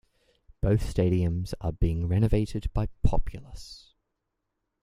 Both 0.61 0.81
stadiums 0.91 1.53
are 1.61 1.73
being 1.73 2.07
renovated 2.07 2.73
by 2.73 2.87
Populous. 3.03 3.93